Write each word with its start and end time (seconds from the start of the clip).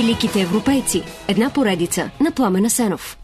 Великите 0.00 0.40
европейци. 0.40 1.02
Една 1.28 1.50
поредица 1.50 2.10
на 2.20 2.30
Пламена 2.30 2.70
Сенов. 2.70 3.18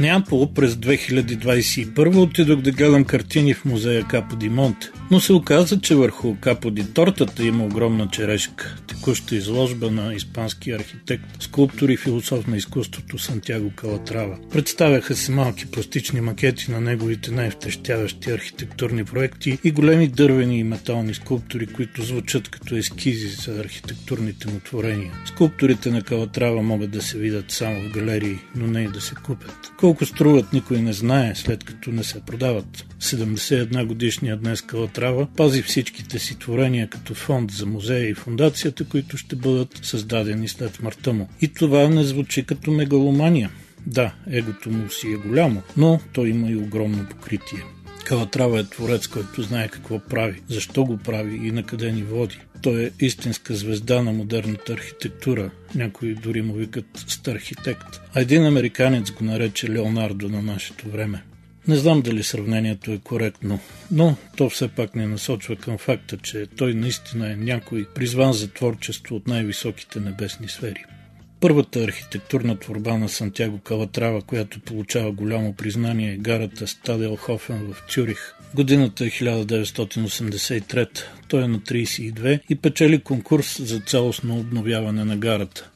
Неапол 0.00 0.52
през 0.54 0.74
2021 0.74 2.22
отидох 2.22 2.60
да 2.60 2.72
гледам 2.72 3.04
картини 3.04 3.54
в 3.54 3.64
музея 3.64 4.04
Капо 4.04 4.36
Ди 4.36 4.48
Монте. 4.48 4.90
Но 5.10 5.20
се 5.20 5.32
оказа, 5.32 5.80
че 5.80 5.94
върху 5.94 6.36
Капо 6.40 6.70
Ди 6.70 6.92
тортата 6.92 7.44
има 7.44 7.64
огромна 7.64 8.08
черешка. 8.12 8.76
Текуща 8.86 9.36
изложба 9.36 9.90
на 9.90 10.14
испански 10.14 10.70
архитект, 10.70 11.42
скулптор 11.42 11.88
и 11.88 11.96
философ 11.96 12.46
на 12.46 12.56
изкуството 12.56 13.18
Сантьяго 13.18 13.70
Калатрава. 13.76 14.38
Представяха 14.52 15.16
се 15.16 15.32
малки 15.32 15.66
пластични 15.66 16.20
макети 16.20 16.70
на 16.70 16.80
неговите 16.80 17.30
най-втрещяващи 17.30 18.30
архитектурни 18.30 19.04
проекти 19.04 19.58
и 19.64 19.70
големи 19.70 20.08
дървени 20.08 20.58
и 20.58 20.64
метални 20.64 21.14
скулптури, 21.14 21.66
които 21.66 22.02
звучат 22.02 22.48
като 22.48 22.76
ескизи 22.76 23.28
за 23.28 23.60
архитектурните 23.60 24.48
му 24.48 24.60
творения. 24.64 25.12
Скулптурите 25.26 25.90
на 25.90 26.02
Калатрава 26.02 26.62
могат 26.62 26.90
да 26.90 27.02
се 27.02 27.18
видят 27.18 27.50
само 27.50 27.80
в 27.82 27.92
галерии, 27.92 28.38
но 28.56 28.66
не 28.66 28.82
и 28.82 28.88
да 28.88 29.00
се 29.00 29.14
купят. 29.14 29.72
Колко 29.78 30.06
струват 30.06 30.52
никой 30.52 30.80
не 30.80 30.92
знае, 30.92 31.34
след 31.34 31.64
като 31.64 31.90
не 31.90 32.04
се 32.04 32.20
продават. 32.20 32.86
71 33.00 33.86
годишния 33.86 34.36
днес 34.36 34.62
Калатрава 34.62 34.99
пази 35.36 35.62
всичките 35.62 36.18
си 36.18 36.38
творения 36.38 36.88
като 36.88 37.14
фонд 37.14 37.50
за 37.50 37.66
музея 37.66 38.08
и 38.08 38.14
фундацията, 38.14 38.84
които 38.84 39.16
ще 39.16 39.36
бъдат 39.36 39.80
създадени 39.82 40.48
след 40.48 40.74
смъртта 40.74 41.12
му. 41.12 41.28
И 41.40 41.48
това 41.48 41.88
не 41.88 42.04
звучи 42.04 42.46
като 42.46 42.70
мегаломания. 42.70 43.50
Да, 43.86 44.14
егото 44.30 44.70
му 44.70 44.90
си 44.90 45.12
е 45.12 45.28
голямо, 45.28 45.62
но 45.76 46.00
той 46.12 46.28
има 46.28 46.50
и 46.50 46.56
огромно 46.56 47.06
покритие. 47.10 47.64
Калатрава 48.04 48.60
е 48.60 48.64
творец, 48.64 49.06
който 49.06 49.42
знае 49.42 49.68
какво 49.68 49.98
прави, 49.98 50.42
защо 50.48 50.84
го 50.84 50.96
прави 50.96 51.36
и 51.36 51.50
на 51.50 51.62
къде 51.62 51.92
ни 51.92 52.02
води. 52.02 52.38
Той 52.62 52.84
е 52.84 52.90
истинска 53.00 53.54
звезда 53.54 54.02
на 54.02 54.12
модерната 54.12 54.72
архитектура. 54.72 55.50
Някои 55.74 56.14
дори 56.14 56.42
му 56.42 56.54
викат 56.54 56.86
стархитект. 56.94 58.00
А 58.14 58.20
един 58.20 58.44
американец 58.44 59.10
го 59.10 59.24
нарече 59.24 59.70
Леонардо 59.70 60.28
на 60.28 60.42
нашето 60.42 60.88
време. 60.88 61.22
Не 61.68 61.76
знам 61.76 62.02
дали 62.02 62.22
сравнението 62.22 62.92
е 62.92 62.98
коректно, 62.98 63.60
но 63.90 64.16
то 64.36 64.50
все 64.50 64.68
пак 64.68 64.94
не 64.94 65.06
насочва 65.06 65.56
към 65.56 65.78
факта, 65.78 66.16
че 66.16 66.46
той 66.56 66.74
наистина 66.74 67.32
е 67.32 67.36
някой 67.36 67.86
призван 67.94 68.32
за 68.32 68.48
творчество 68.48 69.16
от 69.16 69.26
най-високите 69.26 70.00
небесни 70.00 70.48
сфери. 70.48 70.84
Първата 71.40 71.80
архитектурна 71.80 72.58
творба 72.58 72.98
на 72.98 73.08
Сантяго 73.08 73.58
Калатрава, 73.58 74.22
която 74.22 74.60
получава 74.60 75.12
голямо 75.12 75.54
признание 75.54 76.12
е 76.12 76.16
гарата 76.16 76.66
Стаделхофен 76.66 77.72
в 77.72 77.92
Цюрих. 77.92 78.34
Годината 78.54 79.04
е 79.04 79.08
1983. 79.08 81.04
Той 81.28 81.42
е 81.42 81.48
на 81.48 81.58
32 81.60 82.40
и 82.48 82.56
печели 82.56 83.00
конкурс 83.00 83.62
за 83.62 83.80
цялостно 83.80 84.38
обновяване 84.38 85.04
на 85.04 85.16
гарата. 85.16 85.70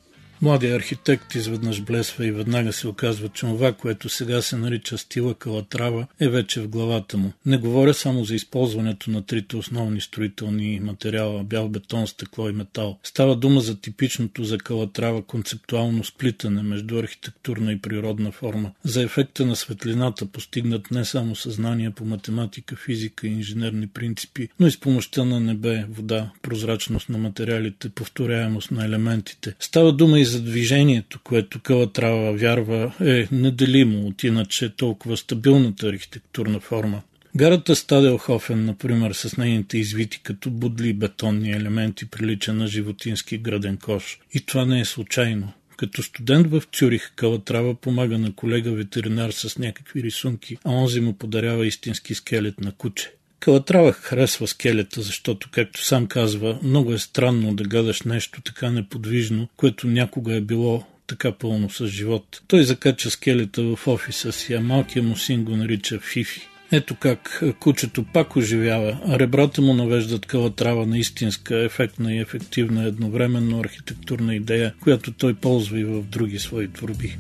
Младият 0.45 0.77
архитект 0.77 1.35
изведнъж 1.35 1.83
блесва 1.83 2.27
и 2.27 2.33
веднага 2.33 2.73
се 2.73 2.89
оказва, 2.89 3.29
че 3.29 3.41
това, 3.47 3.73
което 3.73 4.09
сега 4.09 4.43
се 4.43 4.57
нарича 4.57 4.99
стила 4.99 5.35
калатрава, 5.35 6.07
е 6.21 6.29
вече 6.29 6.61
в 6.61 6.69
главата 6.69 7.17
му. 7.17 7.33
Не 7.47 7.57
говоря 7.57 7.95
само 7.95 8.25
за 8.25 8.35
използването 8.35 9.11
на 9.11 9.23
трите 9.23 9.57
основни 9.57 10.01
строителни 10.01 10.81
материала– 10.83 11.45
бял 11.45 11.69
бетон, 11.69 12.07
стъкло 12.07 12.49
и 12.49 12.53
метал. 12.53 12.99
Става 13.03 13.37
дума 13.37 13.61
за 13.61 13.81
типичното 13.81 14.45
за 14.45 14.59
калатрава 14.59 15.23
концептуално 15.23 16.05
сплитане 16.05 16.63
между 16.63 16.99
архитектурна 16.99 17.73
и 17.73 17.79
природна 17.79 18.33
форма, 18.33 18.71
за 18.85 19.03
ефекта 19.03 19.47
на 19.47 19.57
светлината, 19.57 20.27
постигнат 20.27 20.91
не 20.91 21.05
само 21.05 21.37
съзнание 21.37 21.91
по 21.91 22.05
математика, 22.05 22.77
физика 22.77 23.27
и 23.27 23.31
инженерни 23.31 23.87
принципи, 23.87 24.49
но 24.61 24.67
и 24.67 24.71
с 24.71 24.81
помощта 24.81 25.25
на 25.25 25.41
небе, 25.41 25.85
вода, 25.91 26.31
прозрачност 26.43 27.09
на 27.09 27.19
материалите, 27.19 27.89
повторяемост 27.89 28.71
на 28.71 28.85
елементите. 28.85 29.55
Става 29.61 29.93
дума 29.93 30.19
и 30.21 30.25
за 30.34 30.34
движението, 30.41 31.21
което 31.25 31.61
Калатрава 31.61 32.33
вярва 32.33 32.93
е 33.01 33.29
неделимо 33.33 34.07
от 34.07 34.25
иначе 34.25 34.77
толкова 34.77 35.17
стабилната 35.17 35.89
архитектурна 35.89 36.61
форма. 36.61 37.03
Гарата 37.37 37.77
Стаделхофен, 37.77 38.65
например, 38.65 39.13
с 39.13 39.37
нейните 39.37 39.79
извити 39.79 40.21
като 40.23 40.51
будли 40.51 40.93
бетонни 40.93 41.53
елементи, 41.53 42.07
прилича 42.07 42.53
на 42.53 42.67
животински 42.67 43.39
граден 43.39 43.77
кош. 43.77 44.19
И 44.35 44.41
това 44.41 44.65
не 44.65 44.81
е 44.81 44.85
случайно. 44.85 45.53
Като 45.77 46.03
студент 46.03 46.47
в 46.47 46.63
Цюрих, 46.73 47.13
Калатрава 47.17 47.75
помага 47.75 48.19
на 48.19 48.33
колега 48.33 48.73
ветеринар 48.73 49.31
с 49.31 49.59
някакви 49.59 50.03
рисунки, 50.03 50.59
а 50.65 50.71
онзи 50.71 51.01
му 51.01 51.13
подарява 51.13 51.67
истински 51.67 52.15
скелет 52.15 52.61
на 52.61 52.73
куче. 52.73 53.11
Калатрава 53.45 53.93
харесва 53.93 54.47
скелета, 54.47 55.03
защото, 55.03 55.49
както 55.53 55.85
сам 55.85 56.07
казва, 56.07 56.59
много 56.63 56.93
е 56.93 56.99
странно 56.99 57.55
да 57.55 57.65
гадаш 57.65 58.03
нещо 58.03 58.43
така 58.43 58.71
неподвижно, 58.71 59.49
което 59.57 59.87
някога 59.87 60.35
е 60.35 60.41
било 60.41 60.85
така 61.07 61.33
пълно 61.33 61.71
с 61.71 61.87
живот. 61.87 62.43
Той 62.49 62.65
закача 62.65 63.11
скелета 63.11 63.63
в 63.63 63.89
офиса 63.89 64.33
си, 64.33 64.55
а 64.55 64.61
малкият 64.61 65.07
му 65.07 65.17
син 65.17 65.45
го 65.45 65.57
нарича 65.57 65.99
Фифи. 65.99 66.49
Ето 66.73 66.95
как 66.95 67.43
кучето 67.61 68.05
пак 68.05 68.37
оживява, 68.37 69.01
а 69.07 69.19
ребрата 69.19 69.63
му 69.63 69.75
навеждат 69.75 70.27
калатрава 70.27 70.87
на 70.87 70.99
истинска, 70.99 71.59
ефектна 71.59 72.15
и 72.15 72.21
ефективна 72.21 72.85
едновременно 72.85 73.61
архитектурна 73.61 74.35
идея, 74.35 74.75
която 74.81 75.13
той 75.13 75.35
ползва 75.35 75.81
и 75.81 75.85
в 75.85 76.03
други 76.03 76.39
свои 76.39 76.69
творби. 76.69 77.17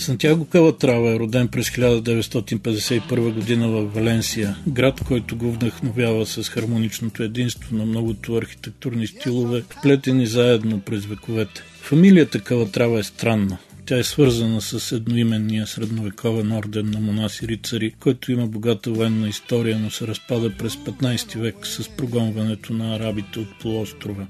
Сантьяго 0.00 0.44
Калатрава 0.44 1.10
е 1.10 1.18
роден 1.18 1.48
през 1.48 1.70
1951 1.70 3.32
година 3.32 3.68
в 3.68 3.84
Валенсия, 3.84 4.56
град, 4.68 5.00
който 5.06 5.36
го 5.36 5.52
вдъхновява 5.52 6.26
с 6.26 6.48
хармоничното 6.48 7.22
единство 7.22 7.76
на 7.76 7.86
многото 7.86 8.36
архитектурни 8.36 9.06
стилове, 9.06 9.62
вплетени 9.62 10.26
заедно 10.26 10.80
през 10.80 11.06
вековете. 11.06 11.62
Фамилията 11.80 12.40
Калатрава 12.40 12.98
е 12.98 13.02
странна. 13.02 13.58
Тя 13.86 13.98
е 13.98 14.02
свързана 14.04 14.60
с 14.60 14.92
едноименния 14.92 15.66
средновековен 15.66 16.52
орден 16.52 16.90
на 16.90 17.00
монаси 17.00 17.48
рицари, 17.48 17.94
който 18.00 18.32
има 18.32 18.46
богата 18.46 18.90
военна 18.90 19.28
история, 19.28 19.78
но 19.78 19.90
се 19.90 20.06
разпада 20.06 20.50
през 20.58 20.76
15 20.76 21.38
век 21.38 21.56
с 21.66 21.88
прогонването 21.88 22.72
на 22.72 22.96
арабите 22.96 23.38
от 23.38 23.58
полуострова. 23.60 24.26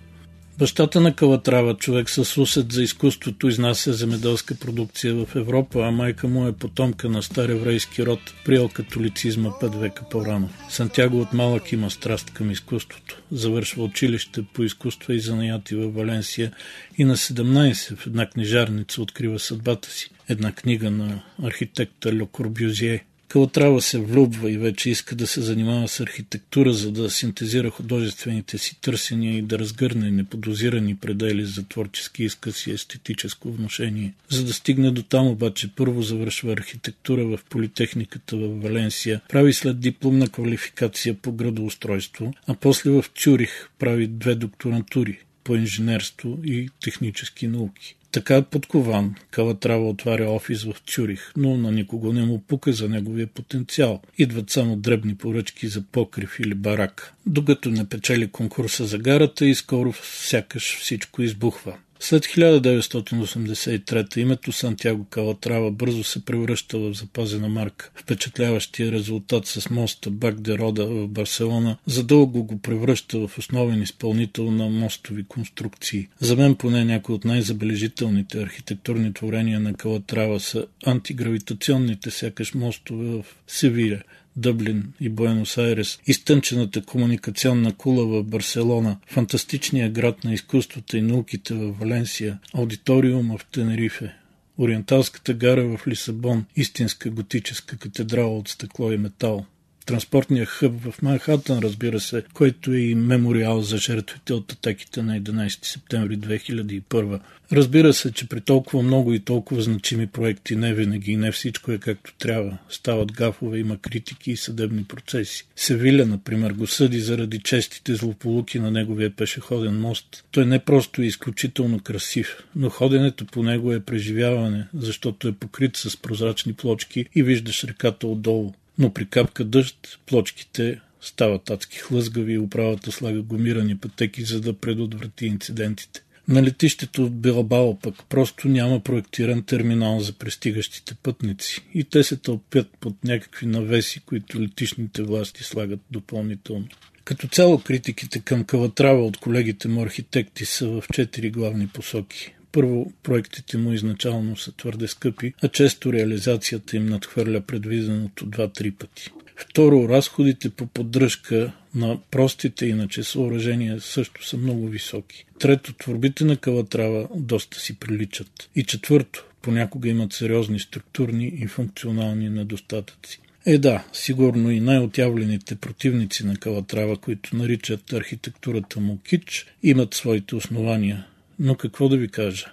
Бащата 0.61 1.01
на 1.01 1.17
Калатрава, 1.17 1.77
човек 1.77 2.11
с 2.11 2.39
усет 2.41 2.73
за 2.73 2.83
изкуството, 2.83 3.49
изнася 3.49 3.93
земеделска 3.93 4.55
продукция 4.55 5.15
в 5.15 5.37
Европа, 5.37 5.87
а 5.87 5.91
майка 5.91 6.29
му 6.29 6.47
е 6.47 6.53
потомка 6.53 7.09
на 7.09 7.23
стар 7.23 7.49
еврейски 7.49 8.07
род, 8.07 8.21
приел 8.45 8.69
католицизма 8.69 9.59
пет 9.61 9.75
века 9.75 10.05
по-рано. 10.11 10.49
Сантяго 10.69 11.21
от 11.21 11.33
малък 11.33 11.73
има 11.73 11.91
страст 11.91 12.31
към 12.31 12.51
изкуството. 12.51 13.23
Завършва 13.33 13.85
училище 13.85 14.45
по 14.55 14.63
изкуства 14.63 15.15
и 15.15 15.21
занаяти 15.21 15.75
в 15.75 15.91
Валенсия 15.91 16.53
и 16.99 17.05
на 17.05 17.17
17 17.17 17.97
в 17.97 18.07
една 18.07 18.27
книжарница 18.27 19.03
открива 19.03 19.39
съдбата 19.39 19.91
си. 19.91 20.11
Една 20.29 20.53
книга 20.53 20.91
на 20.91 21.23
архитекта 21.43 22.13
Ле 22.13 22.27
Корбюзие 22.33 23.05
Калатрава 23.31 23.83
се 23.83 23.99
влюбва 23.99 24.51
и 24.51 24.59
вече 24.59 24.91
иска 24.91 25.15
да 25.15 25.27
се 25.27 25.41
занимава 25.41 25.89
с 25.89 26.01
архитектура, 26.01 26.73
за 26.73 26.93
да 26.93 27.11
синтезира 27.11 27.71
художествените 27.71 28.59
си 28.59 28.81
търсения 28.81 29.39
и 29.39 29.43
да 29.43 29.59
разгърне 29.59 30.11
неподозирани 30.11 30.97
предели 30.97 31.45
за 31.45 31.63
творчески 31.69 32.25
изказ 32.25 32.67
и 32.67 32.71
естетическо 32.71 33.53
вношение. 33.53 34.15
За 34.29 34.45
да 34.45 34.53
стигне 34.53 34.91
до 34.91 35.03
там 35.03 35.27
обаче 35.27 35.71
първо 35.77 36.03
завършва 36.03 36.53
архитектура 36.53 37.25
в 37.25 37.39
Политехниката 37.51 38.37
в 38.37 38.63
Валенсия, 38.63 39.21
прави 39.29 39.53
след 39.53 39.81
дипломна 39.81 40.29
квалификация 40.29 41.15
по 41.15 41.33
градоустройство, 41.33 42.35
а 42.47 42.55
после 42.55 42.91
в 42.91 43.05
Цюрих 43.15 43.71
прави 43.79 44.07
две 44.07 44.35
докторантури 44.35 45.19
по 45.45 45.57
инженерство 45.57 46.39
и 46.45 46.69
технически 46.81 47.47
науки. 47.47 47.97
Така 48.13 48.43
подкован, 48.43 49.15
Калатрава 49.31 49.89
отваря 49.89 50.31
офис 50.31 50.65
в 50.65 50.75
Цюрих, 50.87 51.33
но 51.37 51.57
на 51.57 51.73
никого 51.73 52.13
не 52.13 52.25
му 52.25 52.39
пука 52.39 52.73
за 52.73 52.89
неговия 52.89 53.27
потенциал. 53.27 54.03
Идват 54.19 54.51
само 54.51 54.77
дребни 54.77 55.17
поръчки 55.17 55.69
за 55.69 55.83
покрив 55.83 56.41
или 56.41 56.55
барак. 56.55 57.15
Докато 57.27 57.71
не 57.71 57.89
печели 57.89 58.31
конкурса 58.31 58.87
за 58.87 58.99
гарата 58.99 59.47
и 59.47 59.55
скоро 59.55 59.93
сякаш 60.03 60.79
всичко 60.81 61.23
избухва. 61.23 61.77
След 62.03 62.25
1983 62.25 64.19
името 64.19 64.53
Сантьяго 64.53 65.05
Калатрава 65.05 65.71
бързо 65.71 66.05
се 66.05 66.25
превръща 66.25 66.79
в 66.79 66.95
запазена 66.95 67.49
марка. 67.49 67.91
Впечатляващия 67.95 68.93
резултат 68.93 69.47
с 69.47 69.71
моста 69.71 70.11
Бак 70.11 70.41
де 70.41 70.59
Рода 70.59 70.87
в 70.87 71.09
Барселона 71.09 71.77
задълго 71.87 72.45
го 72.45 72.59
превръща 72.59 73.29
в 73.29 73.39
основен 73.39 73.83
изпълнител 73.83 74.51
на 74.51 74.69
мостови 74.69 75.25
конструкции. 75.29 76.09
За 76.21 76.37
мен 76.37 76.55
поне 76.55 76.85
някои 76.85 77.15
от 77.15 77.25
най-забележителните 77.25 78.43
архитектурни 78.43 79.13
творения 79.13 79.61
на 79.61 79.75
Калатрава 79.75 80.41
са 80.41 80.67
антигравитационните 80.87 82.11
сякаш 82.11 82.55
мостове 82.55 83.05
в 83.07 83.25
Севиля– 83.47 84.03
Дъблин 84.37 84.93
и 85.01 85.09
Буенос 85.09 85.59
Айрес, 85.59 85.99
изтънчената 86.07 86.83
комуникационна 86.83 87.73
кула 87.73 88.07
в 88.07 88.25
Барселона, 88.25 88.97
фантастичния 89.07 89.91
град 89.91 90.25
на 90.25 90.33
изкуствата 90.33 90.99
и 90.99 91.03
науките 91.03 91.55
в 91.55 91.73
Валенсия, 91.73 92.39
аудиториума 92.55 93.39
в 93.39 93.45
Тенерифе, 93.45 94.15
Ориенталската 94.59 95.35
гара 95.35 95.77
в 95.77 95.87
Лисабон, 95.87 96.45
истинска 96.57 97.11
готическа 97.11 97.77
катедрала 97.77 98.39
от 98.39 98.49
стъкло 98.49 98.93
и 98.93 98.97
метал– 98.97 99.47
транспортния 99.91 100.47
хъб 100.47 100.73
в 100.83 101.03
Манхатън, 101.03 101.59
разбира 101.59 102.01
се, 102.01 102.23
който 102.35 102.73
е 102.73 102.79
и 102.79 102.95
мемориал 102.95 103.63
за 103.63 103.79
жертвите 103.79 104.33
от 104.33 104.53
атаките 104.53 105.03
на 105.03 105.21
11 105.21 105.67
септември 105.67 106.19
2001. 106.19 107.21
Разбира 107.53 107.93
се, 107.93 108.13
че 108.13 108.29
при 108.29 108.41
толкова 108.41 108.83
много 108.83 109.15
и 109.15 109.21
толкова 109.21 109.63
значими 109.63 110.07
проекти 110.07 110.57
не 110.57 110.75
винаги 110.75 111.13
и 111.13 111.17
не 111.17 111.33
всичко 111.33 111.73
е 111.73 111.79
както 111.79 112.15
трябва. 112.19 112.59
Стават 112.69 113.13
гафове, 113.13 113.59
има 113.59 113.79
критики 113.79 114.31
и 114.31 114.37
съдебни 114.37 114.85
процеси. 114.85 115.47
Севиля, 115.57 116.07
например, 116.07 116.53
го 116.53 116.67
съди 116.67 117.01
заради 117.01 117.39
честите 117.39 117.95
злополуки 117.95 118.59
на 118.59 118.71
неговия 118.71 119.11
пешеходен 119.11 119.81
мост. 119.81 120.25
Той 120.31 120.47
не 120.47 120.59
просто 120.59 121.03
е 121.03 121.07
изключително 121.07 121.81
красив, 121.81 122.45
но 122.57 122.71
ходенето 122.71 123.27
по 123.27 123.43
него 123.43 123.73
е 123.73 123.81
преживяване, 123.81 124.67
защото 124.75 125.29
е 125.29 125.33
покрит 125.33 125.77
с 125.77 125.97
прозрачни 125.97 126.53
плочки 126.53 127.07
и 127.15 127.23
виждаш 127.23 127.65
реката 127.65 128.07
отдолу 128.07 128.53
но 128.81 128.93
при 128.93 129.07
капка 129.07 129.45
дъжд 129.45 129.99
плочките 130.07 130.81
стават 131.01 131.51
адски 131.51 131.79
хлъзгави 131.79 132.33
и 132.33 132.39
управата 132.39 132.93
слага 132.93 133.23
гумирани 133.23 133.79
пътеки, 133.79 134.25
за 134.25 134.41
да 134.41 134.53
предотврати 134.53 135.27
инцидентите. 135.27 136.03
На 136.29 136.43
летището 136.43 137.05
от 137.05 137.21
Билбао 137.21 137.79
пък 137.79 137.95
просто 138.09 138.49
няма 138.49 138.81
проектиран 138.81 139.43
терминал 139.43 140.01
за 140.01 140.13
пристигащите 140.13 140.95
пътници 140.95 141.61
и 141.75 141.85
те 141.85 142.05
се 142.05 142.17
тълпят 142.17 142.69
под 142.81 143.05
някакви 143.05 143.47
навеси, 143.47 144.01
които 144.01 144.43
летишните 144.43 145.03
власти 145.03 145.45
слагат 145.45 145.81
допълнително. 145.91 146.69
Като 147.05 147.29
цяло 147.29 147.59
критиките 147.59 148.21
към 148.21 148.45
Калатрава 148.45 149.07
от 149.07 149.17
колегите 149.17 149.69
му 149.69 149.83
архитекти 149.83 150.45
са 150.45 150.69
в 150.69 150.85
четири 150.93 151.31
главни 151.31 151.67
посоки. 151.67 152.35
Първо, 152.53 152.93
проектите 153.03 153.59
му 153.59 153.73
изначално 153.73 154.37
са 154.37 154.53
твърде 154.53 154.89
скъпи, 154.89 155.35
а 155.43 155.49
често 155.49 155.93
реализацията 155.93 156.77
им 156.77 156.87
надхвърля 156.87 157.41
предвиденото 157.41 158.27
2-3 158.27 158.75
пъти. 158.75 159.11
Второ, 159.37 159.89
разходите 159.89 160.51
по 160.51 160.67
поддръжка 160.67 161.53
на 161.75 161.99
простите 162.11 162.67
иначе 162.67 163.03
съоръжения 163.03 163.81
също 163.81 164.27
са 164.27 164.37
много 164.37 164.67
високи. 164.69 165.27
Трето, 165.39 165.73
творбите 165.73 166.25
на 166.25 166.37
Калатрава 166.37 167.09
доста 167.17 167.61
си 167.61 167.79
приличат. 167.79 168.51
И 168.57 168.65
четвърто, 168.65 169.27
понякога 169.43 169.89
имат 169.89 170.13
сериозни 170.13 170.61
структурни 170.61 171.33
и 171.37 171.47
функционални 171.47 172.31
недостатъци. 172.31 173.21
Е 173.47 173.59
да, 173.59 173.85
сигурно 173.93 174.51
и 174.51 174.61
най-отявлените 174.61 175.55
противници 175.55 176.27
на 176.27 176.37
Калатрава, 176.37 176.97
които 176.97 177.37
наричат 177.37 177.93
архитектурата 177.93 178.81
му 178.81 178.99
кич, 179.09 179.47
имат 179.63 179.95
своите 179.95 180.35
основания. 180.35 181.07
Но 181.43 181.55
какво 181.55 181.89
да 181.89 181.97
ви 181.97 182.09
кажа? 182.09 182.47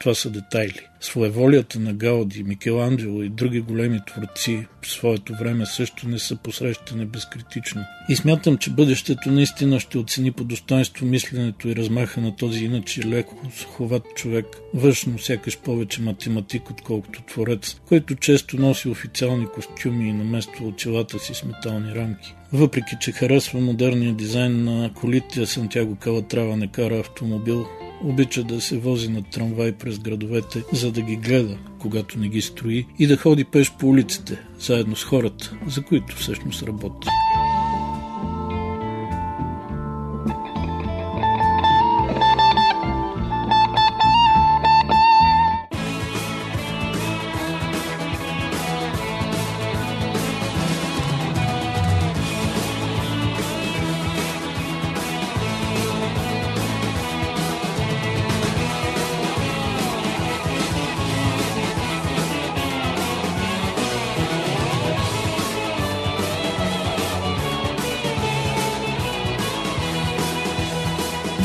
Това 0.00 0.14
са 0.14 0.30
детайли. 0.30 0.80
Своеволията 1.00 1.80
на 1.80 1.92
Гауди, 1.92 2.42
Микеланджело 2.42 3.22
и 3.22 3.28
други 3.28 3.60
големи 3.60 4.00
творци 4.06 4.66
в 4.82 4.88
своето 4.88 5.34
време 5.34 5.66
също 5.66 6.08
не 6.08 6.18
са 6.18 6.36
посрещани 6.36 7.06
безкритично. 7.06 7.84
И 8.08 8.16
смятам, 8.16 8.58
че 8.58 8.70
бъдещето 8.70 9.30
наистина 9.30 9.80
ще 9.80 9.98
оцени 9.98 10.32
по 10.32 10.44
достоинство 10.44 11.06
мисленето 11.06 11.68
и 11.68 11.76
размаха 11.76 12.20
на 12.20 12.36
този 12.36 12.64
иначе 12.64 13.08
леко 13.08 13.50
суховат 13.56 14.02
човек, 14.16 14.46
външно 14.74 15.18
сякаш 15.18 15.58
повече 15.58 16.02
математик, 16.02 16.70
отколкото 16.70 17.22
творец, 17.22 17.80
който 17.88 18.14
често 18.14 18.60
носи 18.60 18.88
официални 18.88 19.46
костюми 19.46 20.08
и 20.08 20.12
намества 20.12 20.66
очилата 20.66 21.18
си 21.18 21.34
с 21.34 21.44
метални 21.44 21.94
рамки. 21.94 22.34
Въпреки, 22.52 22.96
че 23.00 23.12
харесва 23.12 23.60
модерния 23.60 24.14
дизайн 24.14 24.64
на 24.64 24.94
колите, 24.94 25.46
Сантяго 25.46 25.96
Калатрава 25.96 26.56
не 26.56 26.66
кара 26.66 26.98
автомобил, 26.98 27.66
Обича 28.04 28.44
да 28.44 28.60
се 28.60 28.78
вози 28.78 29.08
на 29.08 29.22
трамвай 29.22 29.72
през 29.72 29.98
градовете, 29.98 30.62
за 30.72 30.92
да 30.92 31.00
ги 31.00 31.16
гледа, 31.16 31.58
когато 31.78 32.18
не 32.18 32.28
ги 32.28 32.40
строи, 32.40 32.86
и 32.98 33.06
да 33.06 33.16
ходи 33.16 33.44
пеш 33.44 33.72
по 33.72 33.88
улиците, 33.88 34.38
заедно 34.60 34.96
с 34.96 35.04
хората, 35.04 35.56
за 35.66 35.82
които 35.82 36.16
всъщност 36.16 36.62
работи. 36.62 37.08